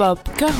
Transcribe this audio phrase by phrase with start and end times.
[0.00, 0.54] Popcorn.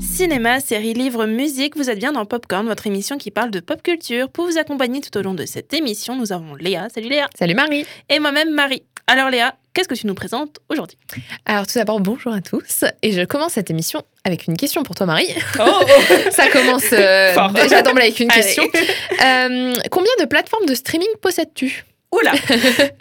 [0.00, 3.82] Cinéma, séries, livres, musique, vous êtes bien dans Popcorn, votre émission qui parle de pop
[3.82, 4.30] culture.
[4.30, 6.88] Pour vous accompagner tout au long de cette émission, nous avons Léa.
[6.88, 7.28] Salut Léa.
[7.38, 7.84] Salut Marie.
[8.08, 8.84] Et moi-même Marie.
[9.06, 10.96] Alors Léa, qu'est-ce que tu nous présentes aujourd'hui?
[11.44, 12.86] Alors tout d'abord, bonjour à tous.
[13.02, 15.28] Et je commence cette émission avec une question pour toi Marie.
[15.60, 15.82] Oh,
[16.30, 18.62] Ça commence euh, déjà d'emblée avec une question.
[18.64, 21.84] Euh, combien de plateformes de streaming possèdes-tu?
[22.12, 22.32] Oula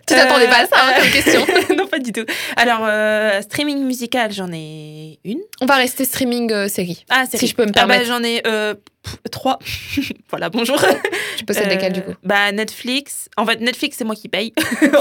[0.07, 1.45] Tu t'attendais pas à ça hein, comme question
[1.77, 2.25] Non, pas du tout.
[2.57, 5.39] Alors, euh, streaming musical, j'en ai une.
[5.61, 7.05] On va rester streaming euh, série.
[7.09, 8.05] Ah, c'est Si je peux me Ah bah, permettre.
[8.07, 8.73] j'en ai euh,
[9.03, 9.59] pff, trois.
[10.29, 10.83] voilà, bonjour.
[11.37, 13.29] Tu possèdes lesquelles du Euh, coup Bah, Netflix.
[13.37, 14.53] En fait, Netflix, c'est moi qui paye.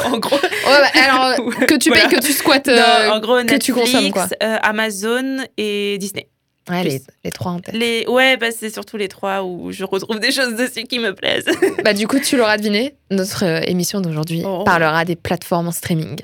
[0.04, 0.36] en gros.
[0.36, 2.16] Ouais, bah, Alors, euh, que tu payes, Voilà.
[2.20, 2.66] que tu squattes.
[2.68, 4.28] Non, euh, en gros, que Netflix, tu consommes, quoi.
[4.42, 6.28] euh, Amazon et Disney.
[6.70, 7.74] Ouais, les, les trois en tête.
[7.74, 8.06] Les...
[8.08, 11.46] Ouais, bah, c'est surtout les trois où je retrouve des choses dessus qui me plaisent.
[11.84, 14.64] Bah, du coup, tu l'auras deviné, notre euh, émission d'aujourd'hui Oh.
[14.64, 16.16] parlera des plateformes en streaming.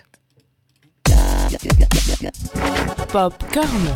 [3.12, 3.94] Popcorn.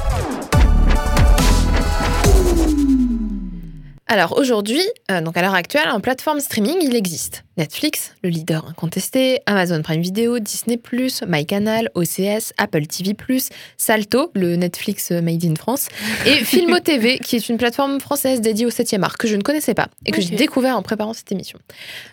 [4.06, 8.66] Alors aujourd'hui, euh, donc à l'heure actuelle, en plateforme streaming, il existe Netflix, le leader
[8.66, 10.80] incontesté, Amazon Prime Video, Disney+,
[11.26, 13.16] MyCanal, OCS, Apple TV+,
[13.76, 15.86] Salto, le Netflix made in France,
[16.26, 19.42] et Filmo TV, qui est une plateforme française dédiée au 7e art que je ne
[19.42, 21.60] connaissais pas et que j'ai découvert en préparant cette émission.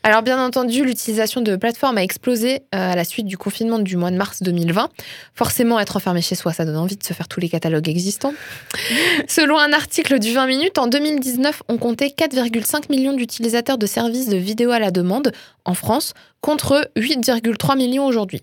[0.03, 3.97] Alors bien entendu, l'utilisation de plateformes a explosé euh, à la suite du confinement du
[3.97, 4.89] mois de mars 2020.
[5.33, 8.33] Forcément, être enfermé chez soi, ça donne envie de se faire tous les catalogues existants.
[9.27, 14.29] Selon un article du 20 minutes, en 2019, on comptait 4,5 millions d'utilisateurs de services
[14.29, 15.30] de vidéo à la demande
[15.65, 18.41] en France, contre 8,3 millions aujourd'hui.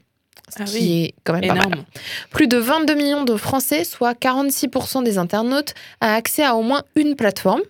[0.48, 1.66] Ce Ah qui oui, est quand même pas mal.
[1.66, 1.84] Énorme.
[2.30, 6.82] Plus de 22 millions de Français, soit 46% des internautes, a accès à au moins
[6.96, 7.60] une plateforme.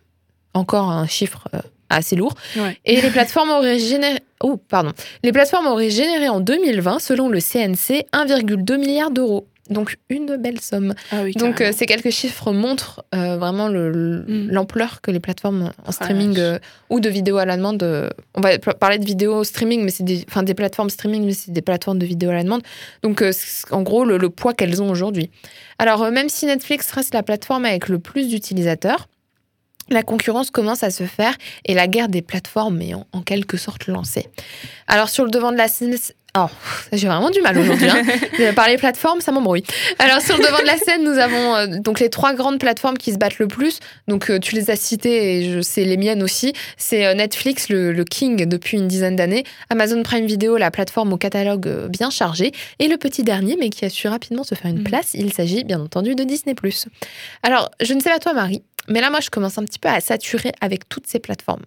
[0.55, 2.34] Encore un chiffre euh, assez lourd.
[2.56, 2.78] Ouais.
[2.84, 4.20] Et les plateformes auraient généré...
[4.41, 4.92] Oh, pardon.
[5.24, 9.46] Les plateformes auraient généré en 2020, selon le CNC, 1,2 milliard d'euros.
[9.70, 10.94] Donc une belle somme.
[11.12, 14.48] Ah oui, Donc euh, ces quelques chiffres montrent euh, vraiment le- Mm.
[14.50, 16.58] l'ampleur que les plateformes en la streaming euh,
[16.90, 17.83] ou de vidéo à la demande.
[18.34, 21.52] on va parler de vidéo streaming, mais c'est des, enfin des plateformes streaming, mais c'est
[21.52, 22.62] des plateformes de vidéo à la demande.
[23.02, 23.23] Donc
[23.70, 25.30] en gros le, le poids qu'elles ont aujourd'hui.
[25.79, 29.08] Alors même si Netflix reste la plateforme avec le plus d'utilisateurs.
[29.90, 33.56] La concurrence commence à se faire et la guerre des plateformes est en, en quelque
[33.56, 34.27] sorte lancée.
[34.86, 35.96] Alors sur le devant de la scène,
[36.46, 36.50] oh,
[36.92, 37.88] j'ai vraiment du mal aujourd'hui.
[37.88, 38.02] Hein.
[38.40, 39.64] Euh, Parler plateforme, ça m'embrouille.
[39.98, 42.96] Alors sur le devant de la scène, nous avons euh, donc les trois grandes plateformes
[42.96, 43.80] qui se battent le plus.
[44.06, 46.52] Donc euh, tu les as citées et je sais les miennes aussi.
[46.76, 51.12] C'est euh, Netflix, le, le king depuis une dizaine d'années, Amazon Prime Video, la plateforme
[51.12, 54.70] au catalogue bien chargé, et le petit dernier, mais qui a su rapidement se faire
[54.70, 54.84] une Mhm.
[54.84, 55.10] place.
[55.14, 56.55] Il s'agit bien entendu de Disney+.
[57.42, 59.88] Alors je ne sais pas toi Marie, mais là moi je commence un petit peu
[59.88, 61.62] à saturer avec toutes ces plateformes.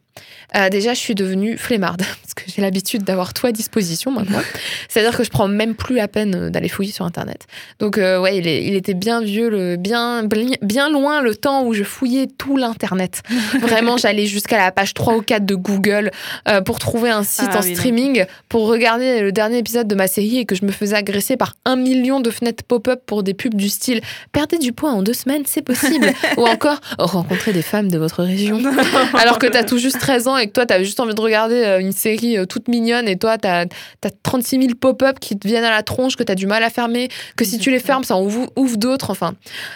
[0.55, 4.41] Euh, déjà je suis devenue flemmarde parce que j'ai l'habitude d'avoir tout à disposition maintenant.
[4.89, 7.47] C'est-à-dire que je prends même plus la peine euh, d'aller fouiller sur Internet.
[7.79, 10.23] Donc euh, ouais, il, est- il était bien vieux, le, bien,
[10.61, 13.21] bien loin le temps où je fouillais tout l'Internet.
[13.61, 16.11] Vraiment, j'allais jusqu'à la page 3 ou 4 de Google
[16.47, 17.75] euh, pour trouver un site Ah en oui, non.
[17.75, 21.37] streaming pour regarder le dernier épisode de ma série et que je me faisais agresser
[21.37, 24.01] par un million de fenêtres pop-up pour des pubs du style
[24.33, 26.79] «Perdez du poids en deux semaines, c'est possible!» ou encore
[27.11, 28.61] «Rencontrez des femmes de votre région!»
[29.13, 31.55] Alors que t'as tout juste 13 ans et que toi, t'as juste envie de regarder
[31.55, 33.65] euh, une série euh, toute mignonne et toi, t'as
[34.03, 36.69] as 36 000 pop-up qui te viennent à la tronche, que t'as du mal à
[36.69, 39.09] fermer, que si tu les fermes, ça en ouvre, ouvre d'autres.
[39.09, 39.33] Enfin,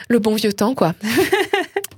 [0.10, 0.94] le bon vieux temps, quoi.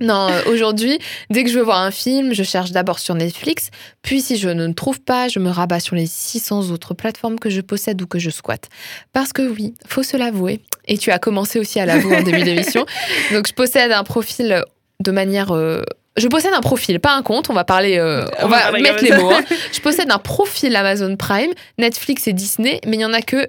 [0.00, 0.98] Non, euh, aujourd'hui,
[1.30, 3.70] dès que je veux voir un film, je cherche d'abord sur Netflix,
[4.02, 7.50] puis si je ne trouve pas, je me rabats sur les 600 autres plateformes que
[7.50, 8.68] je possède ou que je squatte.
[9.12, 12.42] Parce que oui, faut se l'avouer, et tu as commencé aussi à l'avouer en début
[12.42, 12.86] d'émission,
[13.32, 14.62] donc je possède un profil
[15.00, 15.52] de manière...
[15.52, 15.82] euh,
[16.16, 19.12] je possède un profil, pas un compte, on va parler, euh, on, va mettre les
[19.12, 19.30] mots.
[19.30, 19.44] hein.
[19.72, 23.48] Je possède un profil Amazon Prime, Netflix et Disney, mais il n'y en a que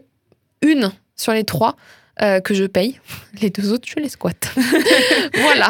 [0.62, 1.76] une sur les trois
[2.22, 3.00] euh, que je paye.
[3.42, 4.54] Les deux autres, je les squatte.
[5.36, 5.70] voilà.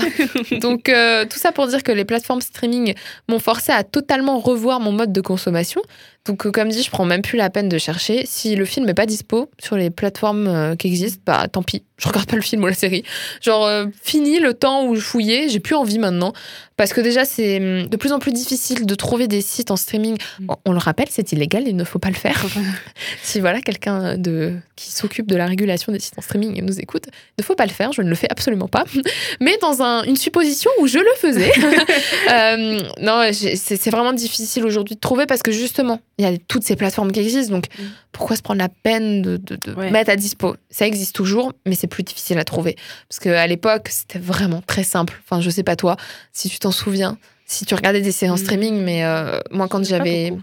[0.60, 2.96] Donc, euh, tout ça pour dire que les plateformes streaming
[3.28, 5.82] m'ont forcé à totalement revoir mon mode de consommation.
[6.30, 8.24] Donc, euh, comme dit, je prends même plus la peine de chercher.
[8.28, 11.82] Si le film n'est pas dispo sur les plateformes euh, qui existent, bah tant pis,
[11.98, 13.04] je regarde pas le film ou la série.
[13.42, 16.34] Genre, euh, fini le temps où je fouillais, j'ai plus envie maintenant.
[16.78, 19.76] Parce que déjà, c'est hum, de plus en plus difficile de trouver des sites en
[19.76, 20.18] streaming.
[20.40, 20.46] Mm.
[20.50, 22.46] On, on le rappelle, c'est illégal, il ne faut pas le faire.
[23.24, 27.08] si voilà, quelqu'un de, qui s'occupe de la régulation des sites en streaming nous écoute,
[27.38, 28.86] il ne faut pas le faire, je ne le fais absolument pas.
[29.42, 31.52] Mais dans un- une supposition où je le faisais,
[32.32, 36.64] euh, non, c'est vraiment difficile aujourd'hui de trouver parce que justement, il y a toutes
[36.64, 37.54] ces plateformes qui existent.
[37.56, 37.84] Donc, Mm.
[38.12, 39.90] pourquoi se prendre la peine de, de- de Ouais.
[39.90, 40.56] mettre à dispo?
[40.70, 42.76] Ça existe toujours, mais c'est plus difficile à trouver.
[43.08, 45.20] Parce qu'à l'époque, c'était vraiment très simple.
[45.24, 45.96] Enfin, je sais pas toi,
[46.34, 48.38] si tu t'en souviens, si tu regardais des séries en Mm.
[48.38, 50.34] streaming, mais euh, moi, quand j'avais.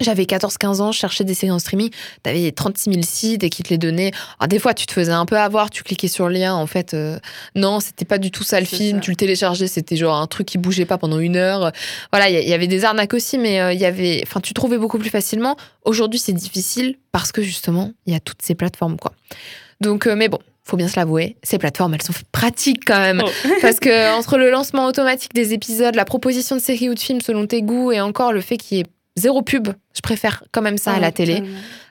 [0.00, 1.90] J'avais 14-15 ans, je cherchais des séries en streaming.
[2.22, 4.12] T'avais 36 000 sites et qui te les donnaient.
[4.38, 6.54] Alors, des fois, tu te faisais un peu avoir, tu cliquais sur le lien.
[6.54, 7.18] En fait, euh,
[7.54, 8.98] non, c'était pas du tout ça le film.
[8.98, 9.02] ça.
[9.04, 11.72] Tu le téléchargeais, c'était genre un truc qui bougeait pas pendant une heure.
[12.12, 14.20] Voilà, il y, a- il y avait des arnaques aussi, mais euh, il y avait.
[14.26, 15.56] Enfin, tu trouvais beaucoup plus facilement.
[15.84, 19.12] Aujourd'hui, c'est difficile parce que justement, il y a toutes ces plateformes, quoi.
[19.80, 20.38] Donc, euh, mais bon.
[20.68, 23.22] Faut bien se l'avouer, ces plateformes, elles sont pratiques quand même.
[23.24, 23.30] Oh.
[23.62, 27.20] Parce que entre le lancement automatique des épisodes, la proposition de séries ou de films
[27.20, 30.60] selon tes goûts et encore le fait qu'il y ait zéro pub, je préfère quand
[30.62, 31.42] même ça à la Oh, télé.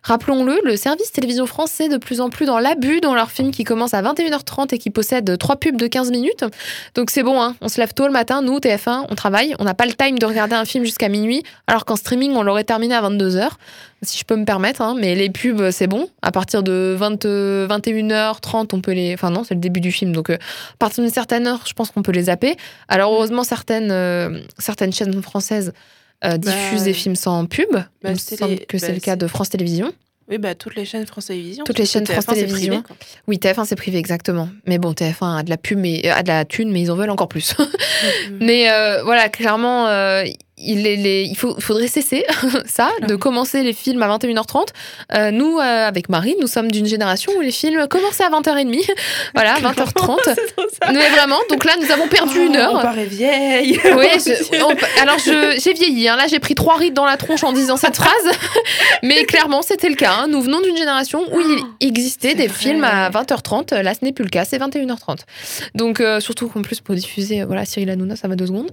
[0.03, 3.63] Rappelons-le, le service télévision français de plus en plus dans l'abus dans leurs films qui
[3.63, 6.45] commencent à 21h30 et qui possèdent trois pubs de 15 minutes.
[6.93, 9.63] Donc c'est bon, hein, on se lève tôt le matin, nous, TF1, on travaille, on
[9.63, 12.63] n'a pas le time de regarder un film jusqu'à minuit, alors qu'en streaming, on l'aurait
[12.63, 13.49] terminé à 22h,
[14.03, 14.81] si je peux me permettre.
[14.83, 16.07] hein, mais les pubs, c'est bon.
[16.21, 19.15] À partir de 20, euh, 21h30, on peut les...
[19.15, 21.73] Enfin non, c'est le début du film, donc euh, à partir d'une certaine heure, je
[21.73, 22.55] pense qu'on peut les zapper.
[22.87, 25.73] Alors heureusement, certaines, euh, certaines chaînes françaises
[26.25, 27.67] euh, diffusent Bah, des films sans pub.
[28.03, 29.91] Il me c'est semble que c'est bah, le cas de France Télévisions.
[30.27, 31.63] Oui, bah, toutes les chaînes France Télévisions.
[31.65, 32.81] Toutes les chaînes France TF1, c'est Télévisions.
[32.81, 32.99] privé.
[33.27, 34.49] Oui, TF1 c'est privé exactement.
[34.65, 36.91] Mais bon, TF1 a de la pub, mais euh, a de la thune, mais ils
[36.91, 37.53] en veulent encore plus.
[38.29, 38.37] Mm.
[38.41, 40.25] mais euh, voilà, clairement, euh,
[40.65, 42.25] il, est les- il faut, faudrait cesser
[42.65, 44.67] ça, de commencer les films à 21h30.
[45.13, 48.85] Euh, nous, euh, avec Marie, nous sommes d'une génération où les films commençaient à 20h30.
[49.35, 50.17] voilà, 20h30.
[50.25, 50.91] C'est trop ça.
[50.91, 52.81] mais vraiment, donc là, nous avons perdu Oh, une On heure.
[52.81, 53.79] paraît vieille.
[53.95, 56.07] Oui, je- on- alors je- j'ai vieilli.
[56.09, 56.15] hein.
[56.17, 58.11] Là, j'ai pris trois rides dans la tronche en disant cette phrase.
[59.03, 60.13] Mais clairement, c'était le cas.
[60.21, 60.27] hein.
[60.27, 62.57] Nous venons d'une génération où il existait c'est des vrai.
[62.57, 63.73] films à 20h30.
[63.81, 64.45] Là, ce n'est plus le cas.
[64.45, 65.19] C'est 21h30.
[65.75, 68.71] Donc, euh, surtout qu'en plus, pour diffuser, euh, voilà, Cyril Hanouna, ça va deux secondes.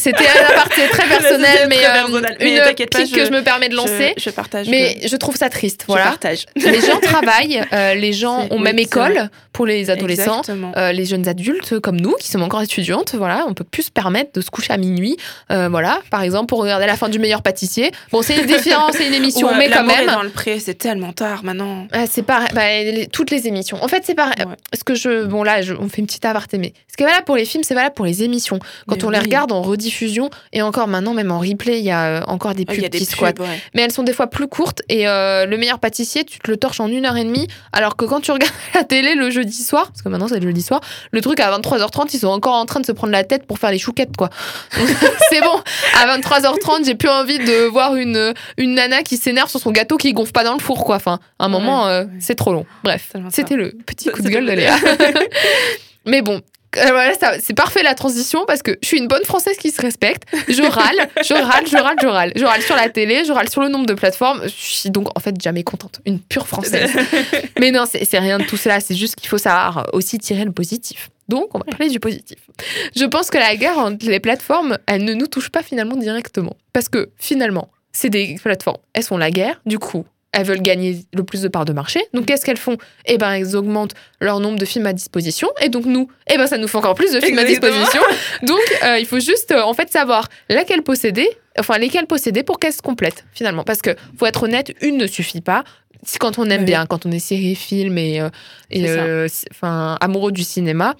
[0.00, 2.36] C'était un aparté très personnel, C'était mais, très euh, personnel.
[2.40, 4.14] Mais une t'inquiète pas, pique que je- je me permets de lancer.
[4.16, 4.66] Je, je partage.
[4.68, 5.82] Mais je trouve ça triste.
[5.82, 6.06] je Voilà.
[6.06, 6.46] partage.
[6.56, 10.42] Les gens travaillent, euh, les gens ont oui, même école pour les adolescents.
[10.76, 13.90] Euh, les jeunes adultes comme nous, qui sommes encore étudiantes, voilà, on peut plus se
[13.90, 15.16] permettre de se coucher à minuit.
[15.50, 17.90] Euh, voilà, par exemple, pour regarder la fin du meilleur pâtissier.
[18.12, 20.14] Bon, c'est différent, c'est une émission, Ouais, mais quand L'amour est même.
[20.14, 21.86] dans le pré, c'est tellement tard maintenant.
[21.92, 23.82] Ah, c'est pareil, bah, les- toutes les émissions.
[23.82, 24.34] En fait, c'est pareil.
[24.38, 24.54] Ouais.
[24.76, 27.06] Ce que je, bon là, je- on fait une petite aparté, mais ce qui est
[27.06, 28.58] valable pour les films, c'est valable pour les émissions.
[28.86, 29.62] Quand Mais on les regarde en
[30.52, 32.82] et encore maintenant, même en replay, il y a euh, encore des Ah, pubs Il
[32.82, 33.38] y a des qui squattent.
[33.40, 33.60] ouais.
[33.74, 36.56] Mais elles sont des fois plus courtes et euh, le meilleur pâtissier, tu te le
[36.56, 39.62] torches en une heure et demie, alors que quand tu regardes la télé le jeudi
[39.62, 42.54] soir, parce que maintenant c'est le jeudi soir, le truc à 23h30, ils sont encore
[42.54, 44.30] en train de se prendre la tête pour faire les chouquettes, quoi.
[45.30, 45.60] C'est bon,
[45.96, 49.96] à 23h30, j'ai plus envie de voir une, une nana qui s'énerve sur son gâteau
[49.96, 50.96] qui gonfle pas dans le four, quoi.
[50.96, 52.10] Enfin, à un Ouais, moment, euh, ouais.
[52.20, 52.66] c'est trop long.
[52.84, 54.74] Bref, c'était le petit coup de gueule de Léa.
[56.06, 56.40] Mais bon.
[56.76, 59.80] Euh, voilà, c'est parfait la transition parce que je suis une bonne française qui se
[59.82, 60.22] respecte.
[60.48, 62.32] Je râle, je râle, je râle, je râle.
[62.36, 64.42] Je râle sur la télé, je râle sur le nombre de plateformes.
[64.44, 66.00] Je suis donc en fait jamais contente.
[66.06, 66.90] Une pure française.
[67.58, 68.80] Mais non, c'est c'est rien de tout cela.
[68.80, 71.10] C'est juste qu'il faut savoir aussi tirer le positif.
[71.28, 72.38] Donc, on va parler du positif.
[72.96, 76.56] Je pense que la guerre entre les plateformes, elle ne nous touche pas finalement directement.
[76.72, 78.78] Parce que finalement, c'est des plateformes.
[78.94, 79.60] Elles sont la guerre.
[79.64, 82.00] Du coup, elles veulent gagner le plus de parts de marché.
[82.14, 82.76] Donc, qu'est-ce qu'elles font?
[83.06, 85.48] Eh ben, elles augmentent leur nombre de films à disposition.
[85.60, 88.00] Et donc, nous, eh ben, ça nous fait encore plus de films à disposition.
[88.42, 91.28] Donc, euh, il faut juste, euh, en fait, savoir laquelle posséder,
[91.58, 93.64] enfin, lesquelles posséder pour qu'elles se complètent, finalement.
[93.64, 95.64] Parce que, faut être honnête, une ne suffit pas.
[96.04, 96.66] Si quand on aime Oui.
[96.66, 98.30] bien, quand on est série, film et, euh,
[99.28, 100.94] C'est euh, amoureux du cinéma,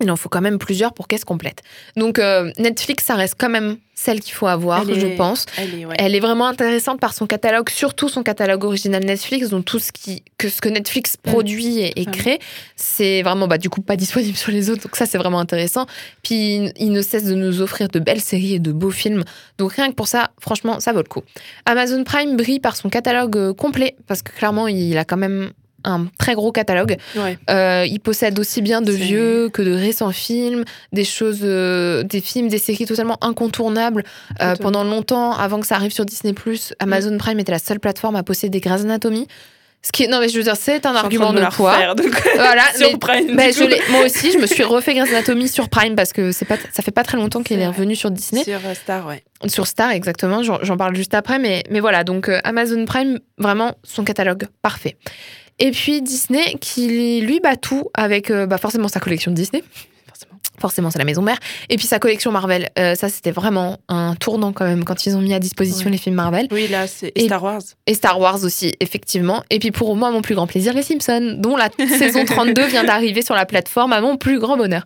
[0.00, 1.62] il en faut quand même plusieurs pour qu'elles se complètent.
[1.96, 5.46] Donc, euh, Netflix, ça reste quand même celle qu'il faut avoir, Elle je est- pense.
[5.56, 5.96] Elle est, ouais.
[5.98, 9.90] Elle est vraiment intéressante par son catalogue, surtout son catalogue original Netflix, dont tout ce
[9.90, 12.12] qui que ce que Netflix produit et, et Vraiment.
[12.18, 12.38] crée,
[12.76, 14.82] c'est vraiment bah du coup pas disponible sur les autres.
[14.82, 15.86] Donc ça c'est vraiment intéressant.
[16.22, 19.24] Puis il, il ne cesse de nous offrir de belles séries et de beaux films.
[19.56, 21.22] Donc rien que pour ça, franchement, ça vaut le coup.
[21.64, 25.52] Amazon Prime brille par son catalogue euh, complet parce que clairement il a quand même
[25.86, 26.96] un très gros catalogue.
[27.16, 27.38] Ouais.
[27.48, 32.20] Euh, il possède aussi bien de vieux que de récents films, des choses, euh, des
[32.20, 34.04] films, des séries totalement incontournables.
[34.42, 36.34] Euh, pendant longtemps, avant que ça arrive sur Disney+,
[36.80, 39.26] Amazon Prime était la seule plateforme à posséder Grey's Anatomy.
[39.82, 41.94] Ce qui est, non mais je veux dire, c'est un Je argument de, la poids.
[41.94, 45.10] donc, Voilà, sur mais- Prime, bah, je l'ai- moi aussi, je me suis refait Grey's
[45.12, 47.94] Anatomy sur Prime parce que c'est pas, ça fait pas très longtemps qu'il est revenu
[47.94, 48.42] sur Disney.
[48.42, 49.22] Sur Star, ouais.
[49.46, 50.42] Sur Star, exactement.
[50.42, 51.38] J'en j'en parle juste après.
[51.38, 54.96] Mais, mais voilà, donc euh, Amazon Prime, vraiment son catalogue parfait.
[55.58, 59.62] Et puis Disney, qui lui bat tout avec euh, bah, forcément sa collection de Disney.
[60.06, 60.32] Forcément.
[60.58, 61.38] Forcément, c'est la maison mère.
[61.68, 62.68] Et puis sa collection Marvel.
[62.78, 65.92] Euh, ça, c'était vraiment un tournant quand même quand ils ont mis à disposition Ouais.
[65.92, 66.46] les films Marvel.
[66.50, 67.62] Oui, là, c'est Et- Star Wars.
[67.86, 69.42] Et Star Wars aussi, effectivement.
[69.50, 72.84] Et puis pour moi, mon plus grand plaisir, les Simpsons, dont la saison 32 vient
[72.84, 74.84] d'arriver sur la plateforme à mon plus grand bonheur.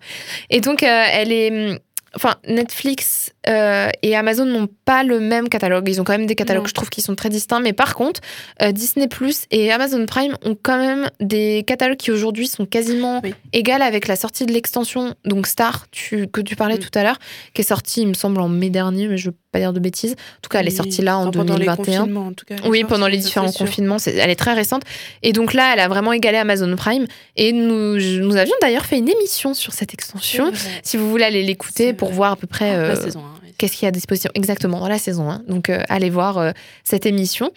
[0.50, 1.50] Et donc, euh, elle est.
[1.72, 1.78] hum,
[2.16, 5.88] Enfin, Netflix euh, et Amazon n'ont pas le même catalogue.
[5.88, 6.68] Ils ont quand même des catalogues, Non.
[6.68, 7.60] je trouve, qui sont très distincts.
[7.60, 8.20] Mais par contre,
[8.62, 13.20] euh, Disney Plus et Amazon Prime ont quand même des catalogues qui aujourd'hui sont quasiment
[13.24, 13.34] Oui.
[13.52, 16.80] égales avec la sortie de l'extension, donc Star, tu- que tu parlais Mm.
[16.80, 17.18] tout à l'heure,
[17.54, 19.80] qui est sortie, il me semble, en mai dernier, mais je veux pas dire de
[19.80, 20.12] bêtises.
[20.12, 21.98] En tout cas, elle est sortie là en Enfin, pendant les 2021.
[22.00, 22.56] confinements, en tout cas.
[22.66, 24.82] Oui, pendant les différents confinements, elle est très récente.
[25.22, 27.06] Et donc là, elle a vraiment égalé Amazon Prime.
[27.36, 30.52] Et nous, je- nous avions d'ailleurs fait une émission sur cette extension.
[30.84, 33.39] Si vous voulez aller l'écouter pour voir à peu près La euh, saison 1.
[33.60, 35.42] Qu'est-ce qu'il y a à disposition exactement dans la saison 1.
[35.46, 36.50] Donc euh, allez voir euh,
[36.82, 37.50] cette émission.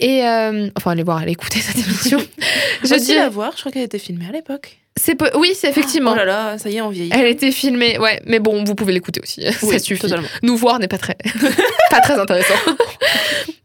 [0.00, 2.18] Et euh, enfin, allez voir, allez écouter cette émission.
[2.82, 4.78] je dis la voir, je crois qu'elle était filmée à l'époque.
[4.96, 6.12] c'est peu- oui, c'est effectivement.
[6.12, 7.10] Oh là là, ça y est, on vieillit.
[7.14, 10.00] Elle était filmée, ouais, mais bon, vous pouvez l'écouter aussi, ça suffit.
[10.00, 10.26] totalement.
[10.42, 11.16] Nous voir n'est pas très,
[11.90, 12.54] pas très intéressant.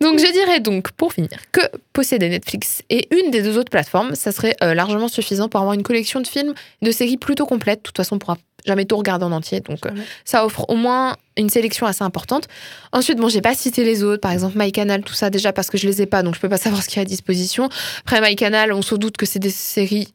[0.01, 1.62] donc je dirais donc, pour finir, que
[1.94, 5.74] posséder Netflix et une des deux autres plateformes, ça serait euh, largement suffisant pour avoir
[5.74, 7.79] une collection de films de séries plutôt complète.
[7.79, 9.91] De toute façon, on pourra jamais tout regarder en entier, donc euh,
[10.25, 12.47] ça offre au moins une sélection assez importante.
[12.91, 15.77] Ensuite, bon, j'ai pas cité les autres, par exemple MyCanal, tout ça déjà parce que
[15.77, 17.69] je les ai pas, donc je peux pas savoir ce qu'il y a à disposition.
[18.01, 20.09] Après MyCanal, on se doute que c'est des séries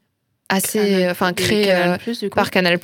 [0.48, 2.78] assez, enfin créées Canal+, euh, par Canal+.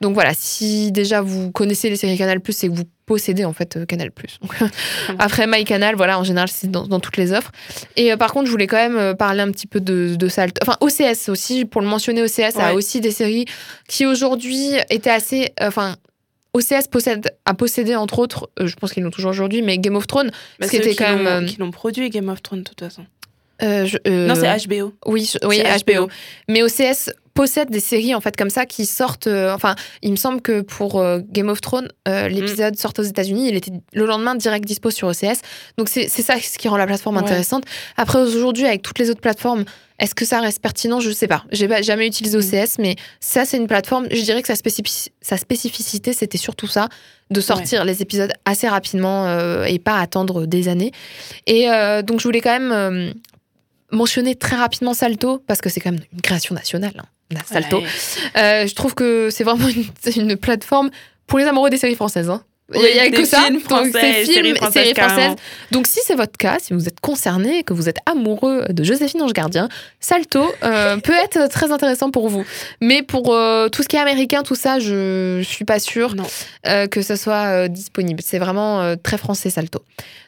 [0.00, 3.76] Donc voilà, si déjà vous connaissez les séries Canal+, c'est que vous possédez en fait
[3.76, 4.10] euh, Canal+.
[4.40, 4.70] Donc,
[5.18, 7.50] après MyCanal, voilà, en général, c'est dans, dans toutes les offres.
[7.96, 10.28] Et euh, par contre, je voulais quand même euh, parler un petit peu de, de
[10.28, 10.46] ça.
[10.62, 13.46] Enfin, OCS aussi, pour le mentionner, OCS a aussi des séries
[13.88, 15.52] qui aujourd'hui étaient assez...
[15.60, 15.96] Enfin,
[16.54, 19.96] OCS possède, a possédé entre autres, euh, je pense qu'ils l'ont toujours aujourd'hui, mais Game
[19.96, 21.46] of Thrones, Bah, ce qui était qui quand même...
[21.46, 23.06] Qui l'ont produit Game of Thrones, de toute façon.
[23.62, 24.92] euh, je- euh, Non, c'est HBO.
[25.06, 26.08] Oui, je- oui, HBO.
[26.48, 27.10] Mais OCS
[27.42, 29.26] possède des séries en fait comme ça qui sortent.
[29.26, 32.32] euh, enfin, il me semble que pour euh, Game of Thrones, euh, Mm.
[32.32, 35.40] l'épisode sort aux États-Unis, il était le lendemain direct dispo sur OCS.
[35.78, 37.22] Donc c'est ça ce qui rend la plateforme Ouais.
[37.22, 37.64] intéressante.
[37.96, 39.64] Après aujourd'hui, avec toutes les autres plateformes,
[39.98, 41.00] est-ce que ça reste pertinent?
[41.00, 41.44] Je sais pas.
[41.50, 42.40] J'ai pas- jamais utilisé Mm.
[42.40, 44.06] OCS, mais ça c'est une plateforme.
[44.10, 46.88] Je dirais que sa, spécifici- sa spécificité, c'était surtout ça,
[47.30, 50.92] de sortir les épisodes assez rapidement et pas attendre des années.
[51.46, 51.66] Et
[52.06, 53.14] donc je voulais quand même
[53.92, 56.92] mentionner très rapidement Salto parce que c'est quand même une création nationale.
[56.98, 57.04] hein,
[57.46, 57.78] Salto.
[57.78, 57.86] Ouais.
[58.36, 59.68] Euh, je trouve que c'est vraiment
[60.16, 60.90] une plateforme
[61.26, 62.28] pour les amoureux des séries françaises.
[62.30, 62.42] hein.
[62.74, 63.48] Il y a- il y a Oui, que ça.
[63.50, 65.34] Donc, c'est films, séries françaises.
[65.70, 69.22] Donc, si c'est votre cas, si vous êtes concerné, que vous êtes amoureux de Joséphine
[69.22, 69.68] Ange Gardien,
[70.00, 72.44] Salto euh, peut être très intéressant pour vous.
[72.80, 76.14] Mais pour euh, tout ce qui est américain, tout ça, je, je suis pas sûre
[76.66, 78.22] euh, que ce soit disponible.
[78.24, 79.82] C'est vraiment très français, Salto.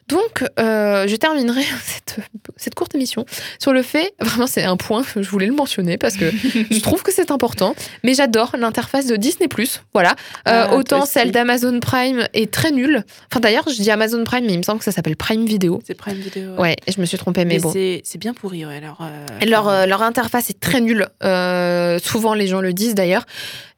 [0.08, 2.16] Donc, je terminerai cette,
[2.56, 3.24] cette courte émission
[3.58, 6.30] sur le fait, vraiment c'est un point, je voulais le mentionner parce que
[6.70, 9.92] je trouve que c'est important, mais j'adore l'interface de Disney +.
[9.94, 13.04] Voilà, Ah, autant celle d'Amazon Prime est très nulle.
[13.30, 15.80] Enfin d'ailleurs, je dis Amazon Prime, mais il me semble que ça s'appelle Prime Video.
[15.86, 16.54] C'est Prime Video.
[16.56, 17.72] Ouais, je me suis trompée, mais, Mais, bon.
[17.72, 18.76] c'est c'est bien pourri, ouais.
[18.76, 21.08] Alors, euh, Et Leur, euh, leur interface est très nulle.
[21.22, 23.26] Euh, souvent, les gens le disent d'ailleurs.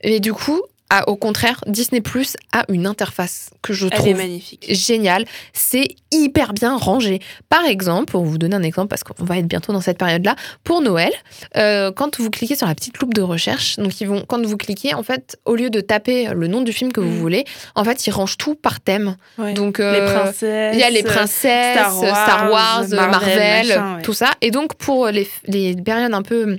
[0.01, 0.61] Et du coup,
[1.07, 4.67] au contraire, Disney Plus a une interface que je elle est trouve magnifique.
[4.71, 5.25] génial.
[5.53, 7.21] C'est hyper bien rangé.
[7.49, 10.37] Par exemple, pour vous donner un exemple, parce qu'on va être bientôt dans cette période-là,
[10.63, 11.11] pour Noël,
[11.57, 14.57] euh, quand vous cliquez sur la petite loupe de recherche, donc ils vont, quand vous
[14.57, 17.19] cliquez, en fait, au lieu de taper le nom du film que vous Mm.
[17.19, 19.17] voulez, en fait, ils rangent tout par thème.
[19.39, 19.53] Ouais.
[19.55, 20.75] Donc, les euh, princesses.
[20.75, 24.03] il y a les princesses, Star Wars, Star Wars, Marvel, Marvel, machin, ouais.
[24.03, 24.31] tout ça.
[24.43, 26.59] Et donc, pour les, les périodes un peu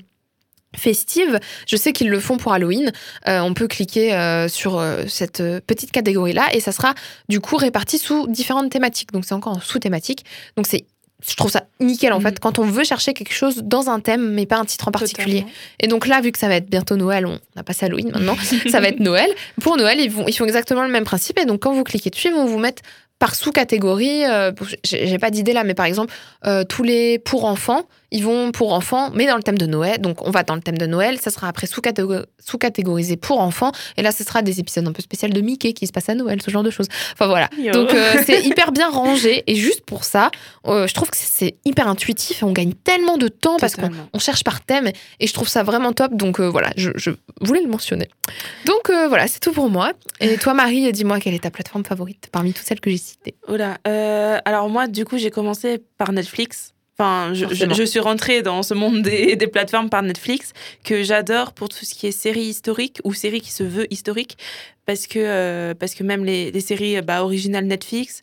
[0.78, 2.92] festives, je sais qu'ils le font pour Halloween.
[3.28, 6.94] euh, on peut cliquer euh, sur euh, cette petite catégorie-là et ça sera
[7.30, 9.12] du coup réparti sous différentes thématiques.
[9.12, 10.26] Donc, c'est encore en sous-thématique.
[10.58, 10.86] Donc, c'est
[11.28, 12.24] je trouve ça nickel en Mhm.
[12.24, 14.92] fait quand on veut chercher quelque chose dans un thème mais pas un titre en
[14.92, 15.40] particulier.
[15.40, 15.54] Totalement.
[15.80, 18.36] Et donc là, vu que ça va être bientôt Noël, on a passé Halloween maintenant,
[18.70, 19.30] ça va être Noël.
[19.62, 21.40] Pour Noël, ils, vont, ils font exactement le même principe.
[21.40, 22.84] Et donc, quand vous cliquez dessus, ils vont vous mettre
[23.18, 24.24] par sous-catégorie.
[24.84, 26.14] J'ai pas d'idée là, mais par exemple,
[26.70, 27.84] tous les pour enfants,
[28.16, 30.00] ils vont pour enfants, mais dans le thème de Noël.
[30.00, 31.20] Donc, on va dans le thème de Noël.
[31.20, 33.72] Ça sera après sous-catégo- sous-catégorisé pour enfants.
[33.98, 36.16] Et là, ce sera des épisodes un peu spéciaux de Mickey qui se passent à
[36.16, 36.88] Noël, ce genre de choses.
[37.14, 37.50] Enfin, voilà.
[37.58, 37.72] Yo.
[37.74, 39.44] Donc, euh, c'est hyper bien rangé.
[39.48, 40.32] Et juste pour ça,
[40.68, 44.20] euh, je trouve que c'est hyper intuitif et on gagne tellement de temps parce qu'on
[44.20, 46.14] cherche par thème et je trouve ça vraiment top.
[46.16, 48.08] Donc euh, voilà, je, je voulais le mentionner.
[48.66, 49.92] Donc voilà, c'est tout pour moi.
[50.22, 53.36] Et toi, Marie, dis-moi quelle est ta plateforme favorite parmi toutes celles que j'ai citées?
[53.48, 53.78] Oula.
[53.88, 56.74] euh, alors moi, du coup, j'ai commencé par Netflix.
[56.98, 61.04] Enfin, je, je- je suis rentrée dans ce monde des, des plateformes par Netflix que
[61.04, 64.38] j'adore pour tout ce qui est séries historiques ou séries qui se veut historiques
[64.86, 68.22] parce que euh, parce que même les, les séries bah, originales Netflix,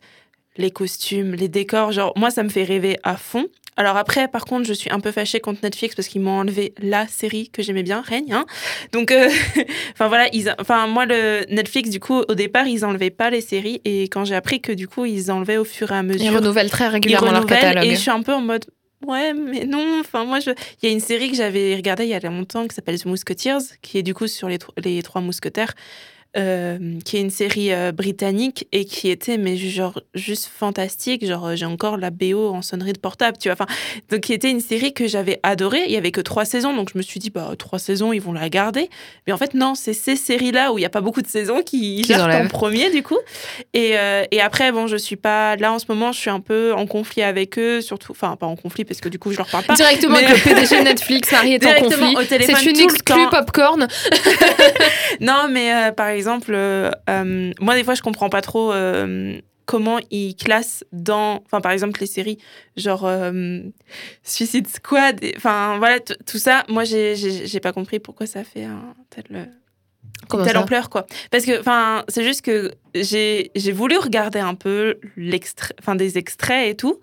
[0.57, 3.45] les costumes, les décors, genre moi ça me fait rêver à fond.
[3.77, 6.73] Alors après, par contre, je suis un peu fâchée contre Netflix parce qu'ils m'ont enlevé
[6.81, 8.33] la série que j'aimais bien, Règne.
[8.33, 8.45] Hein
[8.91, 9.29] Donc, euh,
[9.93, 13.41] enfin voilà, ils, enfin moi le Netflix du coup au départ ils enlevaient pas les
[13.41, 16.23] séries et quand j'ai appris que du coup ils enlevaient au fur et à mesure
[16.31, 17.83] Ils renouvellent très ils régulièrement leur catalogue.
[17.85, 18.65] Et je suis un peu en mode,
[19.07, 19.99] ouais, mais non.
[20.01, 20.51] Enfin, moi, je...
[20.81, 23.05] il y a une série que j'avais regardée il y a longtemps qui s'appelle The
[23.05, 25.73] Musketeers, qui est du coup sur les, tro- les trois mousquetaires.
[26.35, 31.25] Euh, qui est une série euh, britannique et qui était mais genre juste fantastique.
[31.25, 33.53] Genre euh, j'ai encore la BO en sonnerie de portable, tu vois.
[33.53, 33.67] Enfin,
[34.09, 35.83] donc qui était une série que j'avais adorée.
[35.85, 38.21] Il y avait que trois saisons, donc je me suis dit bah trois saisons, ils
[38.21, 38.89] vont la garder.
[39.27, 41.27] Mais en fait non, c'est ces séries là où il y a pas beaucoup de
[41.27, 43.19] saisons qui, Qui en premier du coup.
[43.75, 46.39] Et, euh, et après bon, je suis pas là en ce moment, je suis un
[46.39, 48.11] peu en conflit avec eux, surtout.
[48.11, 49.75] Enfin pas en conflit parce que du coup je leur parle pas.
[49.75, 52.15] Directement Mais- avec le PDG de Netflix, Marie est en conflit.
[52.27, 53.87] C'est une exclue popcorn.
[55.19, 56.22] Non, mais par exemple,
[56.55, 61.41] euh, euh, moi, des fois, je comprends pas trop euh, comment ils classent dans.
[61.45, 62.37] Enfin, par exemple, les séries,
[62.75, 63.59] genre euh,
[64.23, 65.21] Suicide Squad.
[65.37, 66.63] Enfin, voilà, tout ça.
[66.69, 67.15] Moi, j'ai-
[67.59, 69.49] pas compris pourquoi ça fait un tel.
[70.45, 75.73] telle ampleur quoi parce que enfin c'est juste que j'ai voulu regarder un peu l'extrait
[75.79, 76.99] enfin des extraits et tout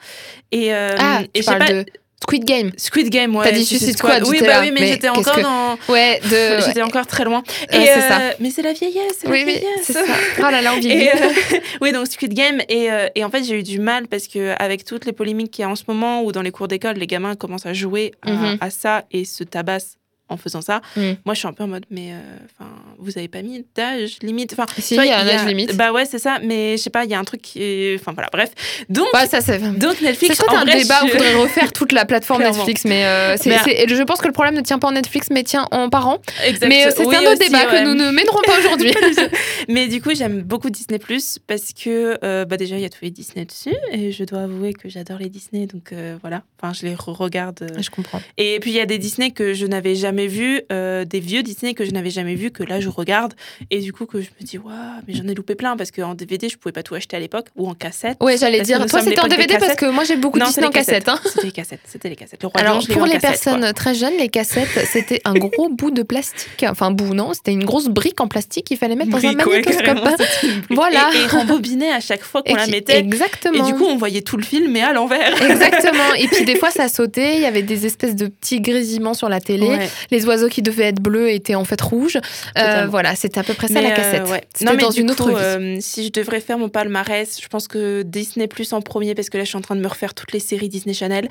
[0.52, 1.84] et euh, Ah, et je sais pas de
[2.30, 2.70] Squid Game.
[2.76, 5.40] Squid Game ouais T'as dit Suicide Squad, oui bah oui mais, mais j'étais encore que-
[5.40, 6.62] dans Ouais, de.
[6.66, 8.20] j'étais encore très loin Ouais, et c'est ça.
[8.20, 10.00] euh, mais c'est la vieillesse c'est Oui, la vieillesse c'est ça.
[10.38, 11.08] Oh là là, on vieillit.
[11.08, 12.60] euh, oui, donc Squid Game.
[12.68, 15.50] Et, euh, et en fait, j'ai eu du mal parce que avec toutes les polémiques
[15.50, 17.72] qu'il y a en ce moment, où dans les cours d'école, les gamins commencent à
[17.72, 18.58] jouer à, Mhm.
[18.60, 19.96] à ça et se tabassent
[20.30, 20.80] en faisant ça.
[20.96, 21.16] Mhm.
[21.26, 22.20] Moi, je suis un peu en mode, mais euh,
[22.58, 24.52] enfin, vous avez pas mis d'âge limite.
[24.54, 25.76] Enfin, Si, il y a un âge limite.
[25.76, 26.38] Bah ouais, c'est ça.
[26.42, 27.94] Mais je sais pas, il y a un truc qui.
[27.98, 28.50] Enfin voilà, bref.
[28.88, 29.58] Donc, Bah, ça, c'est.
[29.58, 30.36] donc Netflix.
[30.38, 32.56] C'est un vrai, débat où je- il faudrait refaire toute la plateforme Clairement.
[32.58, 35.28] Netflix, mais, euh, c'est- Mais- je pense que le problème ne tient pas en Netflix,
[35.30, 36.18] mais tient en parents.
[36.44, 36.68] Exact.
[36.68, 37.80] Mais euh, c'est Oui, un autre aussi, débat ouais.
[37.80, 38.92] que nous ne mènerons pas aujourd'hui.
[39.68, 42.88] Mais du coup, j'aime beaucoup Disney Plus parce que euh, bah déjà, il y a
[42.88, 45.66] tous les Disney dessus et je dois avouer que j'adore les Disney.
[45.66, 47.62] Donc voilà, enfin, je les re-regarde.
[47.62, 48.20] euh, je comprends.
[48.38, 51.42] Et puis il y a des Disney que je n'avais jamais vus, euh, des vieux
[51.42, 53.34] Disney que je n'avais jamais vus, que là je regarde.
[53.70, 54.74] Et du coup, que je me dis, waouh,
[55.06, 57.46] mais j'en ai loupé plein parce qu'en DVD, je pouvais pas tout acheter à l'époque
[57.56, 58.16] ou en cassette.
[58.22, 58.84] Ouais, j'allais dire.
[58.86, 61.08] Toi, c'était en DVD parce que moi, j'ai beaucoup de Disney en cassette.
[61.08, 61.18] hein.
[61.24, 62.42] C'était les cassettes, c'était les cassettes.
[62.42, 63.52] Le roi Alors, Lion, pour les cassette, quoi.
[63.52, 66.64] personnes très jeunes, les cassettes, c'était un gros bout de plastique.
[66.68, 69.46] Enfin, bout, non, c'était une grosse brique en plastique qu'il fallait mettre dans un Brique,
[69.46, 70.04] ouais, magnétoscope.
[70.18, 70.50] brique.
[70.70, 71.10] Voilà.
[71.14, 72.98] Et, et rembobiner à chaque fois qu'on la mettait.
[72.98, 73.66] Exactement.
[73.66, 75.40] Et du coup, on voyait tout le film, mais à l'envers.
[75.42, 76.14] Exactement.
[76.18, 77.36] Et puis des fois, ça sautait.
[77.36, 79.66] Il y avait des espèces de petits grésillements sur la télé.
[79.68, 79.88] Ouais.
[80.10, 82.18] Les oiseaux qui devaient être bleus étaient en fait rouges.
[82.58, 84.28] Euh, voilà, c'était à peu près ça la euh, cassette.
[84.28, 84.44] ouais.
[84.52, 85.34] C'était Non, mais dans une coup, autre vie.
[85.36, 89.30] euh, si je devrais faire mon palmarès, je pense que Disney Plus en premier parce
[89.30, 91.28] que là je suis en train de me refaire toutes les séries Disney Channel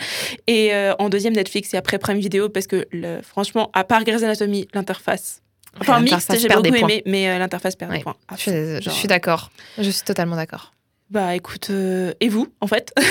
[0.47, 4.23] et en deuxième Netflix et après Prime Video parce que le- franchement, à part Grey's
[4.23, 5.41] Anatomy, l'interface.
[5.79, 7.97] Enfin mixte, j'ai beaucoup aimé, mais euh, l'interface perd Ouais.
[7.99, 8.15] des points.
[8.27, 9.51] à Je suis d'accord.
[9.77, 10.73] Je suis totalement d'accord.
[11.11, 12.93] Bah écoute, euh, et vous en fait?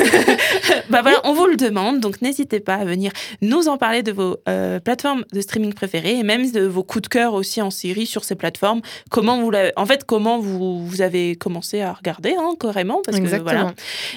[0.90, 3.10] Bah voilà, on vous le demande, donc n'hésitez pas à venir
[3.42, 7.02] nous en parler de vos euh, plateformes de streaming préférées et même de vos coups
[7.02, 8.80] de cœur aussi en série sur ces plateformes.
[9.10, 13.18] Comment vous l'avez, en fait, comment vous, vous avez commencé à regarder hein, carrément parce
[13.18, 13.50] que Exactement.
[13.50, 13.74] voilà.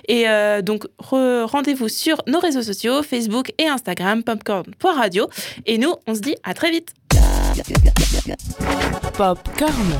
[0.07, 5.27] Et euh, donc re- rendez-vous sur nos réseaux sociaux, Facebook et Instagram, popcorn.radio.
[5.65, 6.93] Et nous, on se dit à très vite.
[9.17, 9.97] Popcorn.